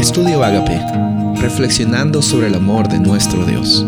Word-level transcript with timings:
Estudio 0.00 0.42
Agape, 0.42 0.80
reflexionando 1.42 2.22
sobre 2.22 2.46
el 2.46 2.54
amor 2.54 2.88
de 2.88 2.98
nuestro 2.98 3.44
Dios. 3.44 3.84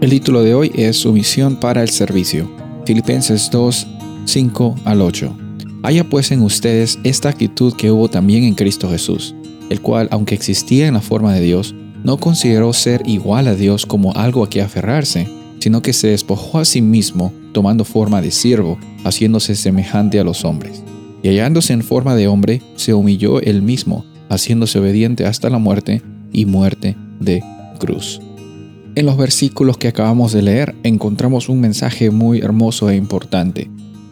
El 0.00 0.08
título 0.08 0.42
de 0.42 0.54
hoy 0.54 0.72
es 0.74 0.96
Sumisión 0.96 1.56
para 1.56 1.82
el 1.82 1.90
servicio. 1.90 2.50
Filipenses 2.86 3.50
2, 3.50 3.86
5 4.24 4.76
al 4.86 5.02
8. 5.02 5.36
Haya 5.82 6.04
pues 6.04 6.32
en 6.32 6.40
ustedes 6.40 6.98
esta 7.04 7.28
actitud 7.28 7.74
que 7.74 7.90
hubo 7.90 8.08
también 8.08 8.44
en 8.44 8.54
Cristo 8.54 8.88
Jesús, 8.88 9.34
el 9.68 9.82
cual, 9.82 10.08
aunque 10.10 10.34
existía 10.34 10.86
en 10.86 10.94
la 10.94 11.02
forma 11.02 11.34
de 11.34 11.42
Dios, 11.42 11.74
no 12.02 12.16
consideró 12.16 12.72
ser 12.72 13.02
igual 13.04 13.48
a 13.48 13.54
Dios 13.54 13.84
como 13.84 14.14
algo 14.14 14.42
a 14.42 14.48
que 14.48 14.62
aferrarse, 14.62 15.28
sino 15.58 15.82
que 15.82 15.92
se 15.92 16.08
despojó 16.08 16.58
a 16.58 16.64
sí 16.64 16.80
mismo, 16.80 17.34
tomando 17.52 17.84
forma 17.84 18.22
de 18.22 18.30
siervo, 18.30 18.78
haciéndose 19.04 19.56
semejante 19.56 20.18
a 20.18 20.24
los 20.24 20.46
hombres. 20.46 20.82
Y 21.22 21.28
hallándose 21.28 21.74
en 21.74 21.82
forma 21.82 22.16
de 22.16 22.28
hombre, 22.28 22.62
se 22.76 22.94
humilló 22.94 23.40
él 23.42 23.60
mismo, 23.60 24.06
haciéndose 24.32 24.78
obediente 24.78 25.26
hasta 25.26 25.50
la 25.50 25.58
muerte 25.58 26.02
y 26.32 26.46
muerte 26.46 26.96
de 27.20 27.42
cruz. 27.78 28.20
En 28.94 29.06
los 29.06 29.16
versículos 29.16 29.78
que 29.78 29.88
acabamos 29.88 30.32
de 30.32 30.42
leer 30.42 30.74
encontramos 30.82 31.48
un 31.48 31.60
mensaje 31.60 32.10
muy 32.10 32.40
hermoso 32.40 32.90
e 32.90 32.96
importante. 32.96 33.70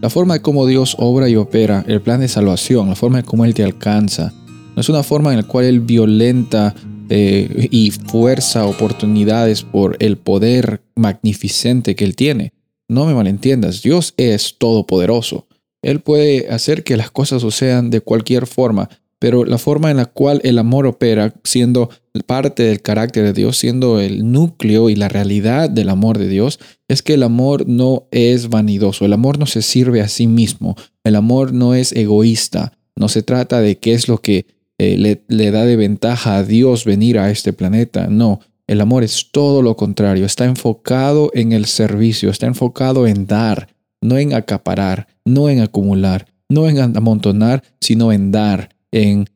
La 0.00 0.10
forma 0.10 0.34
de 0.34 0.42
cómo 0.42 0.66
Dios 0.66 0.96
obra 0.98 1.28
y 1.28 1.36
opera, 1.36 1.84
el 1.86 2.00
plan 2.00 2.20
de 2.20 2.28
salvación, 2.28 2.88
la 2.88 2.96
forma 2.96 3.18
de 3.18 3.24
cómo 3.24 3.44
Él 3.44 3.54
te 3.54 3.62
alcanza, 3.62 4.32
no 4.74 4.80
es 4.80 4.88
una 4.88 5.02
forma 5.02 5.30
en 5.30 5.38
la 5.38 5.42
cual 5.42 5.66
Él 5.66 5.80
violenta 5.80 6.74
eh, 7.08 7.68
y 7.70 7.90
fuerza 7.90 8.66
oportunidades 8.66 9.62
por 9.62 9.96
el 10.00 10.16
poder 10.16 10.82
magnificente 10.96 11.94
que 11.94 12.04
Él 12.04 12.16
tiene. 12.16 12.52
No 12.88 13.06
me 13.06 13.14
malentiendas, 13.14 13.82
Dios 13.82 14.14
es 14.16 14.56
todopoderoso. 14.58 15.46
Él 15.82 16.00
puede 16.00 16.48
hacer 16.48 16.84
que 16.84 16.96
las 16.96 17.10
cosas 17.10 17.42
sucedan 17.42 17.90
de 17.90 18.00
cualquier 18.00 18.46
forma, 18.46 18.88
pero 19.22 19.44
la 19.44 19.56
forma 19.56 19.88
en 19.92 19.98
la 19.98 20.06
cual 20.06 20.40
el 20.42 20.58
amor 20.58 20.84
opera, 20.84 21.32
siendo 21.44 21.90
parte 22.26 22.64
del 22.64 22.82
carácter 22.82 23.22
de 23.22 23.32
Dios, 23.32 23.56
siendo 23.56 24.00
el 24.00 24.32
núcleo 24.32 24.90
y 24.90 24.96
la 24.96 25.08
realidad 25.08 25.70
del 25.70 25.90
amor 25.90 26.18
de 26.18 26.26
Dios, 26.26 26.58
es 26.88 27.02
que 27.02 27.14
el 27.14 27.22
amor 27.22 27.68
no 27.68 28.08
es 28.10 28.48
vanidoso, 28.48 29.04
el 29.04 29.12
amor 29.12 29.38
no 29.38 29.46
se 29.46 29.62
sirve 29.62 30.00
a 30.00 30.08
sí 30.08 30.26
mismo, 30.26 30.74
el 31.04 31.14
amor 31.14 31.52
no 31.52 31.76
es 31.76 31.92
egoísta, 31.92 32.72
no 32.96 33.08
se 33.08 33.22
trata 33.22 33.60
de 33.60 33.78
qué 33.78 33.94
es 33.94 34.08
lo 34.08 34.18
que 34.18 34.46
eh, 34.78 34.98
le, 34.98 35.22
le 35.28 35.52
da 35.52 35.66
de 35.66 35.76
ventaja 35.76 36.38
a 36.38 36.42
Dios 36.42 36.84
venir 36.84 37.20
a 37.20 37.30
este 37.30 37.52
planeta, 37.52 38.08
no, 38.08 38.40
el 38.66 38.80
amor 38.80 39.04
es 39.04 39.28
todo 39.30 39.62
lo 39.62 39.76
contrario, 39.76 40.26
está 40.26 40.46
enfocado 40.46 41.30
en 41.32 41.52
el 41.52 41.66
servicio, 41.66 42.28
está 42.28 42.46
enfocado 42.46 43.06
en 43.06 43.28
dar, 43.28 43.68
no 44.00 44.18
en 44.18 44.34
acaparar, 44.34 45.06
no 45.24 45.48
en 45.48 45.60
acumular, 45.60 46.26
no 46.48 46.68
en 46.68 46.80
amontonar, 46.80 47.62
sino 47.80 48.12
en 48.12 48.32
dar, 48.32 48.70
en 48.92 49.28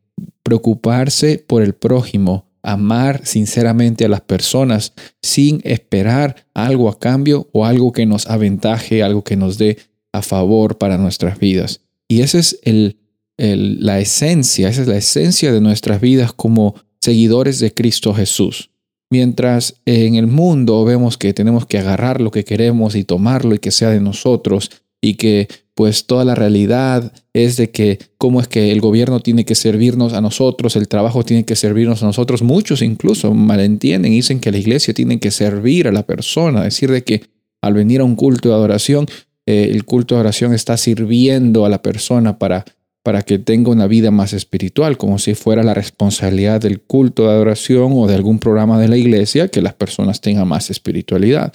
preocuparse 0.42 1.38
por 1.44 1.62
el 1.62 1.74
prójimo, 1.74 2.46
amar 2.62 3.20
sinceramente 3.24 4.04
a 4.04 4.08
las 4.08 4.20
personas 4.20 4.92
sin 5.22 5.60
esperar 5.64 6.46
algo 6.54 6.88
a 6.88 6.98
cambio 6.98 7.48
o 7.52 7.64
algo 7.64 7.92
que 7.92 8.06
nos 8.06 8.26
aventaje, 8.26 9.02
algo 9.02 9.24
que 9.24 9.36
nos 9.36 9.58
dé 9.58 9.78
a 10.12 10.22
favor 10.22 10.78
para 10.78 10.98
nuestras 10.98 11.38
vidas. 11.38 11.80
Y 12.08 12.20
esa 12.20 12.38
es 12.38 12.58
el, 12.62 12.98
la 13.38 14.00
esencia, 14.00 14.68
esa 14.68 14.82
es 14.82 14.88
la 14.88 14.96
esencia 14.96 15.52
de 15.52 15.60
nuestras 15.60 16.00
vidas 16.00 16.32
como 16.32 16.74
seguidores 17.00 17.58
de 17.60 17.72
Cristo 17.72 18.14
Jesús. 18.14 18.70
Mientras 19.10 19.76
en 19.84 20.16
el 20.16 20.26
mundo 20.26 20.84
vemos 20.84 21.16
que 21.16 21.32
tenemos 21.32 21.66
que 21.66 21.78
agarrar 21.78 22.20
lo 22.20 22.30
que 22.30 22.44
queremos 22.44 22.96
y 22.96 23.04
tomarlo 23.04 23.54
y 23.54 23.58
que 23.58 23.70
sea 23.70 23.90
de 23.90 24.00
nosotros 24.00 24.70
y 25.00 25.14
que 25.14 25.48
pues 25.76 26.06
toda 26.06 26.24
la 26.24 26.34
realidad 26.34 27.12
es 27.34 27.58
de 27.58 27.70
que 27.70 27.98
cómo 28.16 28.40
es 28.40 28.48
que 28.48 28.72
el 28.72 28.80
gobierno 28.80 29.20
tiene 29.20 29.44
que 29.44 29.54
servirnos 29.54 30.14
a 30.14 30.22
nosotros, 30.22 30.74
el 30.74 30.88
trabajo 30.88 31.22
tiene 31.22 31.44
que 31.44 31.54
servirnos 31.54 32.02
a 32.02 32.06
nosotros. 32.06 32.40
Muchos 32.40 32.80
incluso 32.80 33.34
malentienden 33.34 34.10
dicen 34.10 34.40
que 34.40 34.50
la 34.50 34.56
iglesia 34.56 34.94
tiene 34.94 35.20
que 35.20 35.30
servir 35.30 35.86
a 35.86 35.92
la 35.92 36.06
persona, 36.06 36.64
decir 36.64 36.90
de 36.90 37.04
que 37.04 37.24
al 37.60 37.74
venir 37.74 38.00
a 38.00 38.04
un 38.04 38.16
culto 38.16 38.48
de 38.48 38.54
adoración, 38.54 39.06
eh, 39.44 39.68
el 39.70 39.84
culto 39.84 40.14
de 40.14 40.20
adoración 40.20 40.54
está 40.54 40.78
sirviendo 40.78 41.66
a 41.66 41.68
la 41.68 41.82
persona 41.82 42.38
para 42.38 42.64
para 43.02 43.22
que 43.22 43.38
tenga 43.38 43.70
una 43.70 43.86
vida 43.86 44.10
más 44.10 44.32
espiritual, 44.32 44.96
como 44.96 45.20
si 45.20 45.34
fuera 45.34 45.62
la 45.62 45.74
responsabilidad 45.74 46.60
del 46.60 46.80
culto 46.80 47.22
de 47.22 47.34
adoración 47.34 47.92
o 47.94 48.08
de 48.08 48.16
algún 48.16 48.40
programa 48.40 48.80
de 48.80 48.88
la 48.88 48.96
iglesia 48.96 49.46
que 49.46 49.62
las 49.62 49.74
personas 49.74 50.20
tengan 50.20 50.48
más 50.48 50.70
espiritualidad. 50.70 51.52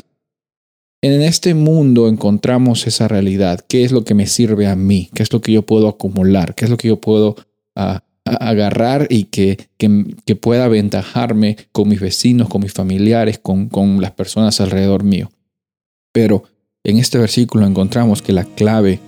En 1.04 1.24
este 1.24 1.56
mundo 1.56 2.08
encontramos 2.08 2.86
esa 2.86 3.08
realidad. 3.08 3.66
¿Qué 3.68 3.84
es 3.84 3.92
lo 3.92 4.04
que 4.04 4.14
me 4.14 4.28
sirve 4.28 4.68
a 4.68 4.76
mí? 4.76 5.10
¿Qué 5.16 5.24
es 5.24 5.34
lo 5.34 5.42
que 5.42 5.52
yo 5.52 5.64
puedo 5.64 5.88
acumular? 5.88 6.54
¿Qué 6.54 6.66
es 6.66 6.72
lo 6.72 6.78
que 6.78 6.90
yo 6.90 7.02
puedo 7.02 7.36
ah, 7.76 8.04
agarrar 8.24 9.08
y 9.10 9.24
que, 9.24 9.58
que, 9.80 10.36
pueda 10.36 10.66
aventajarme 10.66 11.58
con 11.72 11.90
mis 11.90 12.00
vecinos, 12.00 12.50
con 12.50 12.62
mis 12.62 12.74
familiares, 12.74 13.40
con, 13.40 13.68
con 13.68 14.00
las 14.00 14.12
personas 14.12 14.62
alrededor 14.62 15.04
mío? 15.04 15.32
Pero 16.14 16.44
en 16.84 17.00
este 17.00 17.18
versículo 17.18 17.66
encontramos 17.66 18.22
que 18.22 18.34
la 18.34 18.44
clave 18.44 19.00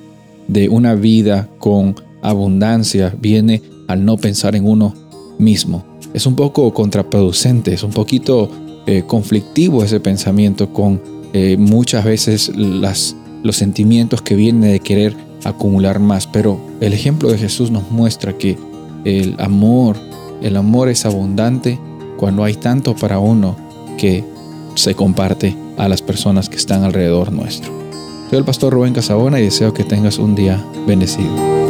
de 0.48 0.70
una 0.70 0.96
vida 0.96 1.48
con 1.60 1.96
abundancia 2.24 3.16
viene 3.20 3.62
al 3.88 4.04
no 4.04 4.18
pensar 4.18 4.56
en 4.56 4.66
uno 4.66 4.96
mismo. 5.38 5.86
Es 6.16 6.26
un 6.26 6.36
poco 6.36 6.74
contraproducente, 6.74 7.72
es 7.72 7.84
un 7.84 7.92
poquito 7.92 8.50
eh, 8.88 9.04
conflictivo 9.06 9.84
ese 9.84 10.00
pensamiento 10.00 10.74
con 10.74 11.23
eh, 11.34 11.58
muchas 11.58 12.06
veces 12.06 12.52
las, 12.56 13.16
los 13.44 13.56
sentimientos 13.56 14.22
que 14.22 14.36
vienen 14.36 14.72
de 14.72 14.80
querer 14.80 15.16
acumular 15.44 16.00
más. 16.00 16.28
Pero 16.28 16.60
el 16.80 16.94
ejemplo 16.94 17.30
de 17.30 17.38
Jesús 17.38 17.72
nos 17.72 17.92
muestra 17.92 18.38
que 18.38 18.58
el 19.04 19.36
amor, 19.40 19.98
el 20.42 20.56
amor 20.56 20.90
es 20.90 21.06
abundante 21.06 21.80
cuando 22.18 22.44
hay 22.44 22.56
tanto 22.56 22.96
para 22.96 23.20
uno 23.20 23.56
que 23.98 24.24
se 24.76 24.96
comparte 24.96 25.56
a 25.78 25.88
las 25.88 26.02
personas 26.02 26.50
que 26.50 26.58
están 26.58 26.84
alrededor 26.84 27.32
nuestro. 27.32 27.72
Soy 28.30 28.40
el 28.40 28.46
pastor 28.46 28.74
Rubén 28.74 28.94
Casabona 28.94 29.40
y 29.40 29.44
deseo 29.44 29.74
que 29.74 29.84
tengas 29.84 30.18
un 30.18 30.36
día 30.36 30.64
bendecido. 30.88 31.63